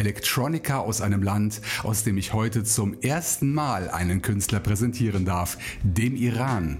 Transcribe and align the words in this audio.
Electronica 0.00 0.78
aus 0.78 1.02
einem 1.02 1.22
Land, 1.22 1.60
aus 1.82 2.04
dem 2.04 2.16
ich 2.16 2.32
heute 2.32 2.64
zum 2.64 2.98
ersten 3.00 3.52
Mal 3.52 3.90
einen 3.90 4.22
Künstler 4.22 4.58
präsentieren 4.58 5.24
darf, 5.24 5.58
dem 5.82 6.16
Iran. 6.16 6.78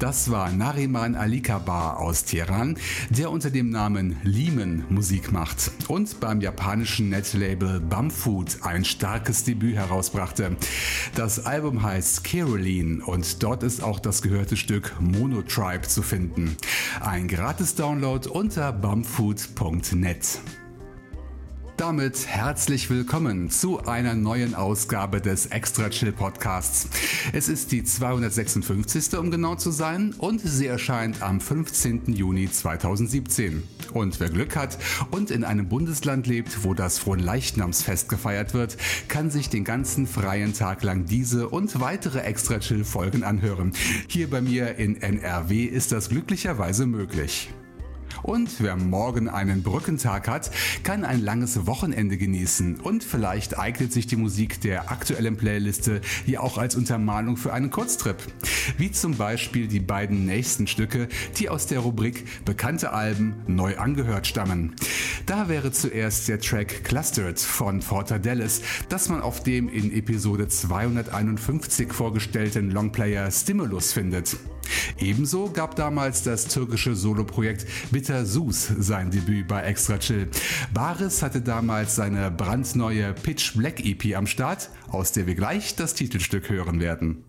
Das 0.00 0.30
war 0.30 0.50
Nariman 0.50 1.14
Alikabar 1.14 1.98
aus 2.00 2.24
Teheran, 2.24 2.76
der 3.08 3.30
unter 3.30 3.50
dem 3.50 3.70
Namen 3.70 4.16
Lehman 4.24 4.84
Musik 4.90 5.32
macht 5.32 5.70
und 5.88 6.20
beim 6.20 6.40
japanischen 6.40 7.08
Netlabel 7.08 7.80
Bumfood 7.80 8.58
ein 8.62 8.84
starkes 8.84 9.44
Debüt 9.44 9.76
herausbrachte. 9.76 10.56
Das 11.14 11.46
Album 11.46 11.82
heißt 11.82 12.24
Caroline 12.24 13.04
und 13.04 13.42
dort 13.42 13.62
ist 13.62 13.82
auch 13.82 14.00
das 14.00 14.22
gehörte 14.22 14.56
Stück 14.56 14.94
Monotribe 15.00 15.86
zu 15.86 16.02
finden. 16.02 16.56
Ein 17.00 17.28
gratis 17.28 17.74
Download 17.76 18.28
unter 18.28 18.72
bumfood.net. 18.72 20.40
Damit 21.76 22.26
herzlich 22.26 22.88
willkommen 22.88 23.50
zu 23.50 23.84
einer 23.84 24.14
neuen 24.14 24.54
Ausgabe 24.54 25.20
des 25.20 25.44
Extra 25.44 25.90
Chill 25.90 26.10
Podcasts. 26.10 26.88
Es 27.34 27.50
ist 27.50 27.70
die 27.70 27.84
256. 27.84 29.18
um 29.18 29.30
genau 29.30 29.56
zu 29.56 29.70
sein 29.70 30.14
und 30.16 30.40
sie 30.40 30.66
erscheint 30.68 31.20
am 31.20 31.38
15. 31.38 32.14
Juni 32.14 32.50
2017. 32.50 33.62
Und 33.92 34.20
wer 34.20 34.30
Glück 34.30 34.56
hat 34.56 34.78
und 35.10 35.30
in 35.30 35.44
einem 35.44 35.68
Bundesland 35.68 36.26
lebt, 36.26 36.64
wo 36.64 36.72
das 36.72 36.98
Fronleichnamsfest 36.98 38.08
gefeiert 38.08 38.54
wird, 38.54 38.78
kann 39.08 39.30
sich 39.30 39.50
den 39.50 39.64
ganzen 39.64 40.06
freien 40.06 40.54
Tag 40.54 40.82
lang 40.82 41.04
diese 41.04 41.50
und 41.50 41.78
weitere 41.78 42.20
Extra 42.20 42.58
Chill 42.58 42.84
Folgen 42.84 43.22
anhören. 43.22 43.74
Hier 44.08 44.30
bei 44.30 44.40
mir 44.40 44.76
in 44.76 45.02
NRW 45.02 45.64
ist 45.64 45.92
das 45.92 46.08
glücklicherweise 46.08 46.86
möglich. 46.86 47.50
Und 48.26 48.60
wer 48.60 48.74
morgen 48.74 49.28
einen 49.28 49.62
Brückentag 49.62 50.26
hat, 50.26 50.50
kann 50.82 51.04
ein 51.04 51.20
langes 51.22 51.66
Wochenende 51.66 52.16
genießen. 52.16 52.80
Und 52.80 53.04
vielleicht 53.04 53.56
eignet 53.56 53.92
sich 53.92 54.08
die 54.08 54.16
Musik 54.16 54.60
der 54.60 54.90
aktuellen 54.90 55.36
Playliste 55.36 56.00
ja 56.26 56.40
auch 56.40 56.58
als 56.58 56.74
Untermalung 56.74 57.36
für 57.36 57.52
einen 57.52 57.70
Kurztrip. 57.70 58.16
Wie 58.78 58.90
zum 58.90 59.16
Beispiel 59.16 59.68
die 59.68 59.78
beiden 59.78 60.26
nächsten 60.26 60.66
Stücke, 60.66 61.06
die 61.38 61.48
aus 61.48 61.66
der 61.66 61.78
Rubrik 61.78 62.44
Bekannte 62.44 62.92
Alben 62.92 63.36
neu 63.46 63.78
angehört 63.78 64.26
stammen. 64.26 64.74
Da 65.26 65.48
wäre 65.48 65.70
zuerst 65.70 66.26
der 66.26 66.40
Track 66.40 66.82
Clustered 66.82 67.38
von 67.38 67.78
Porter 67.78 68.18
Dallas, 68.18 68.60
das 68.88 69.08
man 69.08 69.20
auf 69.20 69.44
dem 69.44 69.68
in 69.68 69.92
Episode 69.92 70.48
251 70.48 71.92
vorgestellten 71.92 72.72
Longplayer 72.72 73.30
Stimulus 73.30 73.92
findet. 73.92 74.36
Ebenso 74.98 75.50
gab 75.50 75.76
damals 75.76 76.22
das 76.22 76.48
türkische 76.48 76.96
Soloprojekt 76.96 77.66
Bitter 77.90 78.24
Sus 78.24 78.68
sein 78.78 79.10
Debüt 79.10 79.46
bei 79.48 79.62
Extra 79.62 79.98
Chill. 79.98 80.28
Baris 80.72 81.22
hatte 81.22 81.42
damals 81.42 81.96
seine 81.96 82.30
brandneue 82.30 83.12
Pitch 83.12 83.56
Black 83.56 83.84
EP 83.84 84.16
am 84.16 84.26
Start, 84.26 84.70
aus 84.88 85.12
der 85.12 85.26
wir 85.26 85.34
gleich 85.34 85.76
das 85.76 85.94
Titelstück 85.94 86.48
hören 86.48 86.80
werden. 86.80 87.25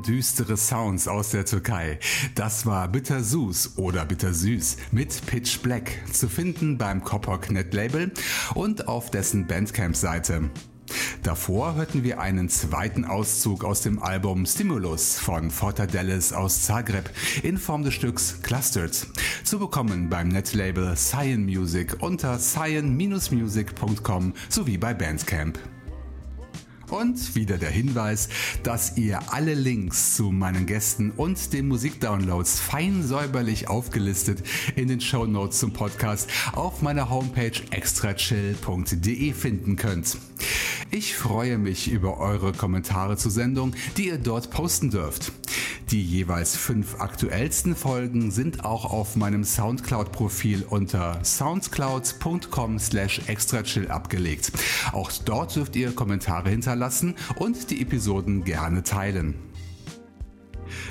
Zappendüstere 0.00 0.56
Sounds 0.56 1.08
aus 1.08 1.30
der 1.30 1.44
Türkei. 1.44 1.98
Das 2.34 2.64
war 2.66 2.88
Bittersüß 2.88 3.76
oder 3.76 4.04
Bittersüß 4.04 4.76
mit 4.92 5.26
Pitch 5.26 5.60
Black, 5.62 5.90
zu 6.10 6.28
finden 6.28 6.78
beim 6.78 7.04
Kopok 7.04 7.50
Net 7.50 7.74
Label 7.74 8.10
und 8.54 8.88
auf 8.88 9.10
dessen 9.10 9.46
Bandcamp-Seite. 9.46 10.50
Davor 11.22 11.74
hörten 11.76 12.02
wir 12.02 12.18
einen 12.18 12.48
zweiten 12.48 13.04
Auszug 13.04 13.62
aus 13.62 13.82
dem 13.82 14.02
Album 14.02 14.46
Stimulus 14.46 15.18
von 15.18 15.50
Fortadelis 15.50 16.32
aus 16.32 16.62
Zagreb 16.62 17.10
in 17.42 17.58
Form 17.58 17.84
des 17.84 17.94
Stücks 17.94 18.40
Clustered. 18.42 19.06
Zu 19.44 19.58
bekommen 19.58 20.08
beim 20.08 20.28
Netlabel 20.28 20.94
Cyan 20.96 21.44
Music 21.44 21.96
unter 22.00 22.38
cyan-music.com 22.38 24.32
sowie 24.48 24.78
bei 24.78 24.94
Bandcamp. 24.94 25.58
Und 26.90 27.36
wieder 27.36 27.56
der 27.56 27.70
Hinweis, 27.70 28.28
dass 28.64 28.96
ihr 28.96 29.32
alle 29.32 29.54
Links 29.54 30.16
zu 30.16 30.32
meinen 30.32 30.66
Gästen 30.66 31.12
und 31.12 31.52
den 31.52 31.68
Musikdownloads 31.68 32.58
fein 32.58 33.06
säuberlich 33.06 33.68
aufgelistet 33.68 34.42
in 34.74 34.88
den 34.88 35.00
Show 35.00 35.24
Notes 35.24 35.60
zum 35.60 35.72
Podcast 35.72 36.28
auf 36.52 36.82
meiner 36.82 37.08
Homepage 37.08 37.52
extrachill.de 37.70 39.32
finden 39.32 39.76
könnt. 39.76 40.16
Ich 40.92 41.16
freue 41.16 41.56
mich 41.56 41.88
über 41.88 42.18
eure 42.18 42.52
Kommentare 42.52 43.16
zur 43.16 43.30
Sendung, 43.30 43.74
die 43.96 44.08
ihr 44.08 44.18
dort 44.18 44.50
posten 44.50 44.90
dürft. 44.90 45.30
Die 45.90 46.02
jeweils 46.02 46.56
fünf 46.56 47.00
aktuellsten 47.00 47.76
Folgen 47.76 48.32
sind 48.32 48.64
auch 48.64 48.84
auf 48.86 49.14
meinem 49.14 49.44
Soundcloud-Profil 49.44 50.66
unter 50.68 51.24
soundcloud.com 51.24 52.80
slash 52.80 53.20
extrachill 53.28 53.88
abgelegt. 53.88 54.50
Auch 54.90 55.12
dort 55.24 55.54
dürft 55.54 55.76
ihr 55.76 55.92
Kommentare 55.92 56.50
hinterlassen 56.50 57.14
und 57.36 57.70
die 57.70 57.82
Episoden 57.82 58.42
gerne 58.42 58.82
teilen. 58.82 59.49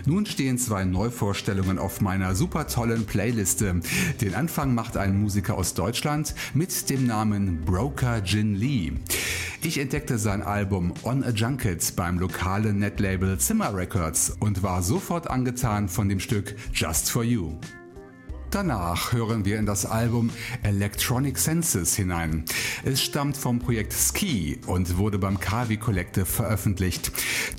Nun 0.05 0.25
stehen 0.25 0.57
zwei 0.57 0.83
Neuvorstellungen 0.83 1.79
auf 1.79 2.01
meiner 2.01 2.35
super 2.35 2.67
tollen 2.67 3.05
Playliste. 3.05 3.81
Den 4.21 4.35
Anfang 4.35 4.73
macht 4.73 4.97
ein 4.97 5.19
Musiker 5.19 5.57
aus 5.57 5.73
Deutschland 5.73 6.35
mit 6.53 6.89
dem 6.89 7.05
Namen 7.05 7.61
Broker 7.65 8.21
Jin 8.23 8.55
Lee. 8.55 8.93
Ich 9.61 9.77
entdeckte 9.77 10.17
sein 10.17 10.41
Album 10.41 10.93
On 11.03 11.23
a 11.23 11.31
Junket 11.31 11.95
beim 11.95 12.17
lokalen 12.17 12.79
Netlabel 12.79 13.37
Zimmer 13.39 13.75
Records 13.75 14.37
und 14.39 14.63
war 14.63 14.81
sofort 14.81 15.29
angetan 15.29 15.89
von 15.89 16.07
dem 16.07 16.19
Stück 16.19 16.55
Just 16.73 17.11
for 17.11 17.23
You. 17.23 17.57
Danach 18.51 19.13
hören 19.13 19.45
wir 19.45 19.59
in 19.59 19.67
das 19.67 19.85
Album 19.85 20.31
Electronic 20.63 21.37
Senses 21.37 21.95
hinein. 21.95 22.45
Es 22.83 23.03
stammt 23.03 23.37
vom 23.37 23.59
Projekt 23.59 23.93
Ski 23.93 24.59
und 24.65 24.97
wurde 24.97 25.19
beim 25.19 25.39
Kavi 25.39 25.77
Collective 25.77 26.25
veröffentlicht. 26.25 27.11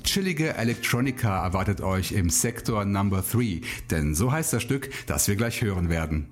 Chillige 0.03 0.55
Electronica 0.55 1.45
erwartet 1.45 1.79
euch 1.79 2.11
im 2.11 2.29
Sektor 2.29 2.83
Number 2.83 3.21
3, 3.21 3.61
denn 3.89 4.15
so 4.15 4.33
heißt 4.33 4.51
das 4.51 4.63
Stück, 4.63 4.89
das 5.07 5.29
wir 5.29 5.37
gleich 5.37 5.61
hören 5.61 5.87
werden. 5.89 6.27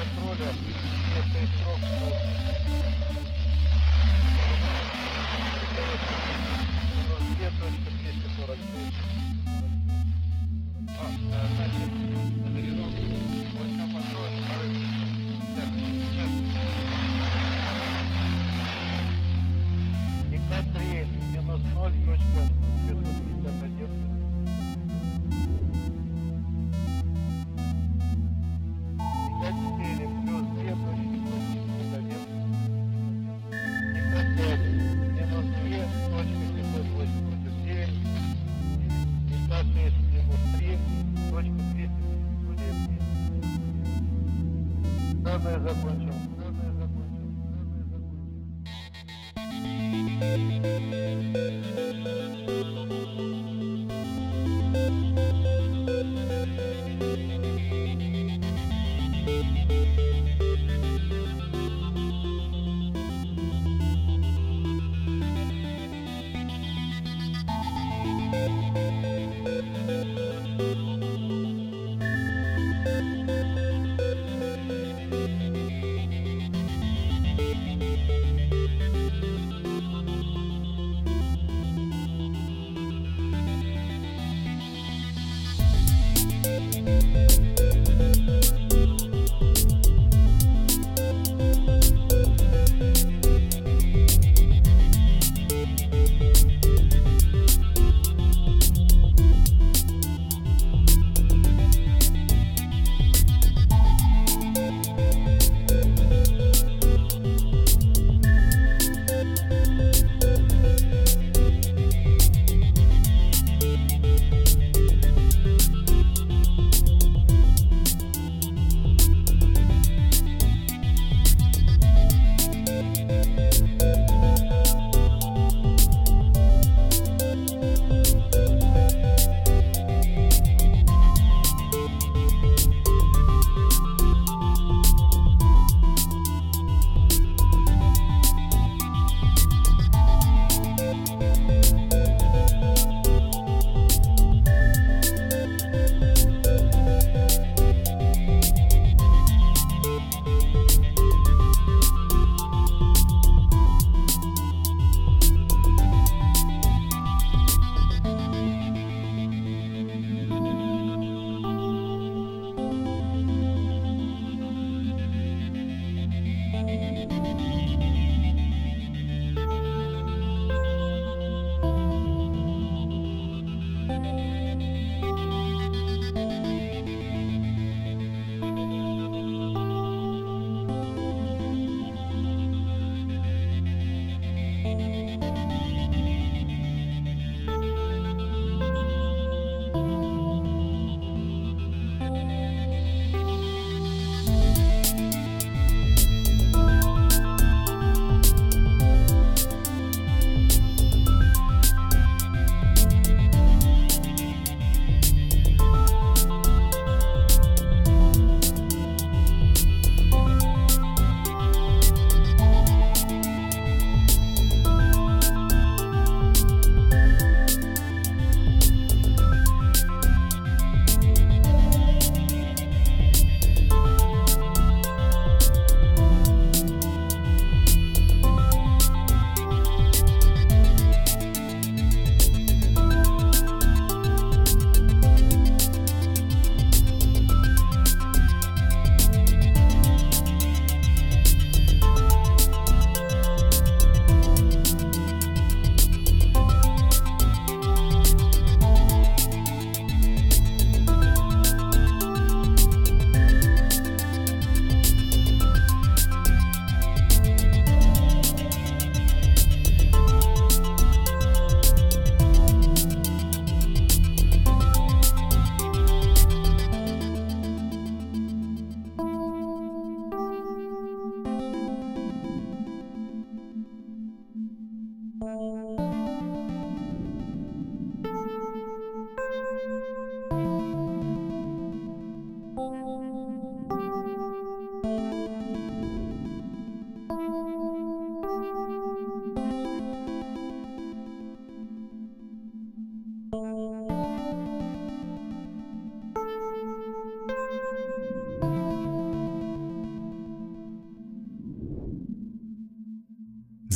контроля 0.00 0.52
вместо 1.06 1.38
инструкции 1.44 2.16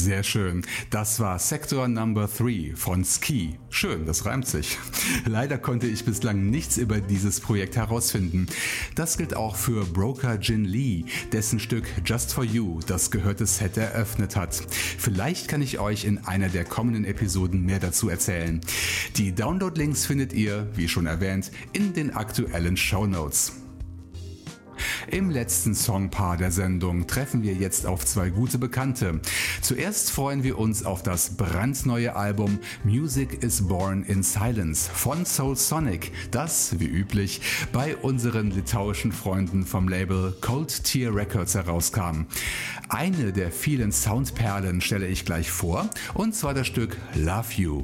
Sehr 0.06 0.22
schön. 0.22 0.62
Das 0.92 1.20
war 1.20 1.40
Sector 1.40 1.88
Number 1.88 2.28
3 2.28 2.74
von 2.76 3.04
Ski. 3.04 3.58
Schön, 3.72 4.06
das 4.06 4.28
reimt 4.28 4.46
sich. 4.46 4.78
Leider 5.26 5.58
konnte 5.58 5.88
ich 5.88 6.06
bislang 6.06 6.52
nichts 6.52 6.78
über 6.78 7.02
dieses 7.02 7.40
Projekt 7.40 7.76
herausfinden. 7.76 8.46
Das 8.94 9.18
gilt 9.18 9.36
auch 9.36 9.56
für 9.56 9.84
Broker 9.84 10.38
Jin 10.40 10.64
Lee, 10.64 11.06
dessen 11.32 11.60
Stück 11.60 11.86
Just 12.06 12.34
for 12.34 12.44
You 12.44 12.82
das 12.86 13.10
gehörte 13.10 13.48
Set 13.48 13.78
eröffnet 13.78 14.36
hat. 14.36 14.54
Vielleicht 15.00 15.48
kann 15.48 15.64
ich 15.64 15.80
euch 15.80 16.06
in 16.06 16.20
einer 16.20 16.50
der 16.50 16.66
kommenden 16.66 17.04
Episoden 17.04 17.66
mehr 17.66 17.80
dazu 17.80 18.08
erzählen. 18.08 18.62
Die 19.16 19.34
Download-Links 19.34 20.06
findet 20.06 20.34
ihr, 20.34 20.68
wie 20.76 20.88
schon 20.88 21.08
erwähnt, 21.08 21.52
in 21.74 21.94
den 21.94 22.14
aktuellen 22.14 22.78
Show 22.78 23.08
Notes. 23.08 23.65
Im 25.12 25.30
letzten 25.30 25.76
Songpaar 25.76 26.38
der 26.38 26.52
Sendung 26.52 27.06
treffen 27.06 27.44
wir 27.44 27.54
jetzt 27.54 27.86
auf 27.86 28.06
zwei 28.06 28.30
gute 28.30 28.58
Bekannte. 28.58 29.20
Zuerst 29.62 30.12
freuen 30.12 30.44
wir 30.44 30.58
uns 30.58 30.84
auf 30.84 31.04
das 31.04 31.38
brandneue 31.38 32.16
Album 32.16 32.60
Music 32.84 33.44
is 33.44 33.68
Born 33.68 34.04
in 34.04 34.24
Silence 34.24 34.90
von 34.92 35.26
Soul 35.26 35.56
Sonic, 35.56 36.12
das, 36.32 36.80
wie 36.80 36.88
üblich, 36.88 37.42
bei 37.72 37.96
unseren 37.96 38.52
litauischen 38.52 39.12
Freunden 39.12 39.66
vom 39.66 39.88
Label 39.88 40.36
Cold 40.42 40.84
Tier 40.84 41.16
Records 41.16 41.54
herauskam. 41.54 42.26
Eine 42.90 43.32
der 43.32 43.52
vielen 43.52 43.92
Soundperlen 43.92 44.82
stelle 44.82 45.08
ich 45.08 45.26
gleich 45.26 45.52
vor, 45.52 45.90
und 46.14 46.34
zwar 46.34 46.54
das 46.54 46.68
Stück 46.68 46.98
Love 47.16 47.54
You. 47.56 47.84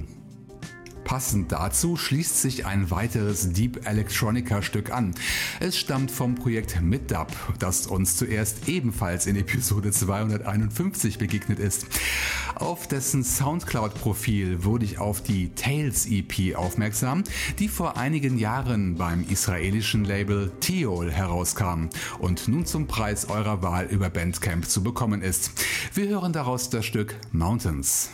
Passend 1.03 1.51
dazu 1.51 1.97
schließt 1.97 2.41
sich 2.41 2.65
ein 2.65 2.91
weiteres 2.91 3.51
Deep 3.53 3.87
Electronica 3.87 4.61
Stück 4.61 4.91
an. 4.91 5.13
Es 5.59 5.77
stammt 5.77 6.11
vom 6.11 6.35
Projekt 6.35 6.81
Middub, 6.81 7.27
das 7.59 7.87
uns 7.87 8.15
zuerst 8.15 8.69
ebenfalls 8.69 9.25
in 9.25 9.35
Episode 9.35 9.91
251 9.91 11.17
begegnet 11.17 11.59
ist. 11.59 11.85
Auf 12.55 12.87
dessen 12.87 13.23
Soundcloud-Profil 13.23 14.63
wurde 14.63 14.85
ich 14.85 14.99
auf 14.99 15.21
die 15.21 15.49
Tales 15.55 16.05
EP 16.05 16.55
aufmerksam, 16.55 17.23
die 17.59 17.67
vor 17.67 17.97
einigen 17.97 18.37
Jahren 18.37 18.95
beim 18.95 19.25
israelischen 19.27 20.05
Label 20.05 20.51
Teol 20.59 21.11
herauskam 21.11 21.89
und 22.19 22.47
nun 22.47 22.65
zum 22.65 22.87
Preis 22.87 23.29
eurer 23.29 23.61
Wahl 23.63 23.85
über 23.85 24.09
Bandcamp 24.09 24.65
zu 24.67 24.83
bekommen 24.83 25.21
ist. 25.21 25.51
Wir 25.93 26.07
hören 26.07 26.33
daraus 26.33 26.69
das 26.69 26.85
Stück 26.85 27.15
Mountains. 27.31 28.09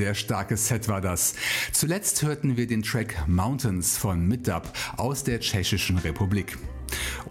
Sehr 0.00 0.14
starkes 0.14 0.66
Set 0.66 0.88
war 0.88 1.02
das. 1.02 1.34
Zuletzt 1.72 2.22
hörten 2.22 2.56
wir 2.56 2.66
den 2.66 2.82
Track 2.82 3.28
Mountains 3.28 3.98
von 3.98 4.26
Middub 4.26 4.62
aus 4.96 5.24
der 5.24 5.40
Tschechischen 5.40 5.98
Republik. 5.98 6.56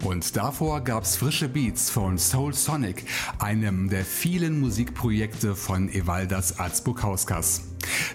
Und 0.04 0.36
davor 0.36 0.80
gab's 0.84 1.16
frische 1.16 1.48
Beats 1.48 1.90
von 1.90 2.16
Soul 2.16 2.54
Sonic, 2.54 3.06
einem 3.40 3.88
der 3.88 4.04
vielen 4.04 4.60
Musikprojekte 4.60 5.56
von 5.56 5.88
Evaldas 5.92 6.60
Arzbukauskas. 6.60 7.62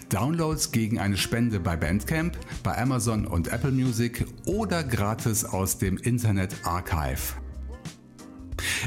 Downloads 0.07 0.71
gegen 0.71 0.99
eine 0.99 1.17
Spende 1.17 1.59
bei 1.59 1.75
Bandcamp, 1.75 2.37
bei 2.63 2.77
Amazon 2.77 3.27
und 3.27 3.49
Apple 3.49 3.73
Music 3.73 4.25
oder 4.45 4.85
gratis 4.85 5.43
aus 5.43 5.79
dem 5.79 5.97
Internet 5.97 6.55
Archive. 6.63 7.44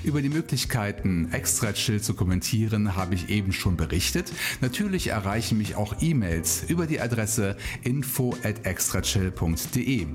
Über 0.04 0.22
die 0.22 0.28
Möglichkeiten, 0.28 1.30
Extra 1.32 1.72
Chill 1.72 2.00
zu 2.00 2.14
kommentieren, 2.14 2.96
habe 2.96 3.14
ich 3.14 3.28
eben 3.28 3.52
schon 3.52 3.76
berichtet. 3.76 4.32
Natürlich 4.60 5.08
erreichen 5.08 5.58
mich 5.58 5.76
auch 5.76 5.96
E-Mails 6.00 6.64
über 6.68 6.86
die 6.86 7.00
Adresse 7.00 7.56
info 7.82 8.36
at 8.42 8.64
extrachill.de. 8.66 10.06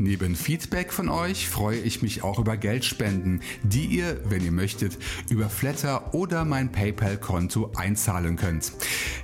Neben 0.00 0.34
Feedback 0.34 0.92
von 0.94 1.10
euch 1.10 1.46
freue 1.46 1.78
ich 1.78 2.00
mich 2.00 2.22
auch 2.22 2.38
über 2.38 2.56
Geldspenden, 2.56 3.42
die 3.62 3.84
ihr, 3.84 4.18
wenn 4.24 4.42
ihr 4.42 4.50
möchtet, 4.50 4.96
über 5.28 5.50
Flatter 5.50 6.14
oder 6.14 6.46
mein 6.46 6.72
PayPal-Konto 6.72 7.72
einzahlen 7.76 8.36
könnt. 8.36 8.72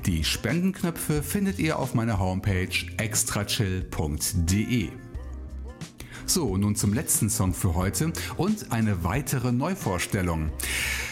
Die 0.04 0.22
Spendenknöpfe 0.22 1.22
findet 1.22 1.58
ihr 1.58 1.78
auf 1.78 1.94
meiner 1.94 2.18
Homepage 2.18 2.68
extrachill.de. 2.98 4.90
So, 6.28 6.56
nun 6.56 6.74
zum 6.74 6.92
letzten 6.92 7.30
Song 7.30 7.54
für 7.54 7.76
heute 7.76 8.12
und 8.36 8.72
eine 8.72 9.04
weitere 9.04 9.52
Neuvorstellung. 9.52 10.50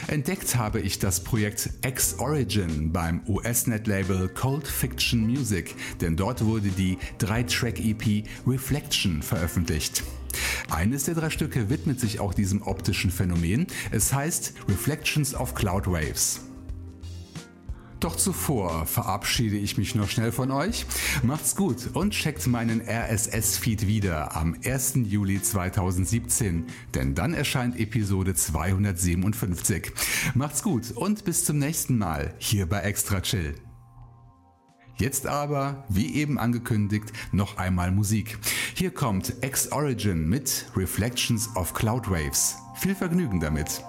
Entdeckt 0.09 0.57
habe 0.57 0.81
ich 0.81 0.99
das 0.99 1.23
Projekt 1.23 1.71
X-Origin 1.87 2.93
beim 2.93 3.23
US-Net-Label 3.29 4.29
Cold 4.29 4.67
Fiction 4.67 5.25
Music, 5.25 5.77
denn 6.01 6.17
dort 6.17 6.45
wurde 6.45 6.69
die 6.69 6.99
3-Track-EP 7.21 8.27
Reflection 8.45 9.23
veröffentlicht. 9.23 10.03
Eines 10.69 11.05
der 11.05 11.15
drei 11.15 11.31
Stücke 11.31 11.71
widmet 11.71 12.01
sich 12.01 12.19
auch 12.19 12.35
diesem 12.35 12.62
optischen 12.62 13.12
Phänomen. 13.12 13.69
Es 13.93 14.12
heißt 14.12 14.55
Reflections 14.69 15.35
of 15.37 15.55
Cloud 15.55 15.87
Waves. 15.87 16.41
Doch 18.05 18.17
zuvor 18.17 18.85
verabschiede 18.85 19.57
ich 19.57 19.79
mich 19.79 19.95
noch 19.95 20.11
schnell 20.11 20.31
von 20.31 20.51
euch. 20.51 20.85
Macht's 21.23 21.57
gut 21.57 21.89
und 21.95 22.11
checkt 22.11 22.47
meinen 22.47 22.83
RSS-Feed 22.87 23.87
wieder 23.87 24.37
am 24.37 24.55
1. 24.63 24.97
Juli 25.07 25.41
2017, 25.41 26.67
denn 26.95 27.15
dann 27.15 27.33
erscheint 27.33 27.81
Episode 27.81 28.35
257. 28.35 29.91
Macht's 30.35 30.63
gut 30.63 30.91
und 30.91 31.25
bis 31.25 31.47
zum 31.47 31.57
nächsten 31.57 31.97
Mal 31.97 32.35
hier 32.37 32.69
bei 32.69 32.81
Extra 32.81 33.23
Chill. 33.23 33.55
Jetzt 34.99 35.27
aber, 35.27 35.87
wie 35.89 36.15
eben 36.15 36.39
angekündigt, 36.39 37.11
noch 37.33 37.57
einmal 37.57 37.91
Musik. 37.91 38.37
Hier 38.75 38.91
kommt 38.91 39.33
X-Origin 39.41 40.29
mit 40.29 40.67
Reflections 40.77 41.49
of 41.57 41.73
Cloud 41.73 42.11
Waves. 42.11 42.57
Viel 42.75 42.95
Vergnügen 42.95 43.41
damit. 43.41 43.83